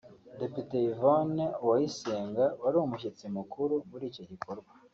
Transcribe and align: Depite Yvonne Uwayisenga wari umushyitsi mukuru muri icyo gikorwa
Depite 0.39 0.75
Yvonne 0.91 1.43
Uwayisenga 1.63 2.43
wari 2.63 2.77
umushyitsi 2.79 3.25
mukuru 3.37 3.73
muri 3.89 4.03
icyo 4.11 4.23
gikorwa 4.31 4.71